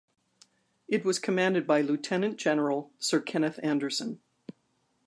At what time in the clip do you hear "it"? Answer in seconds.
0.87-1.05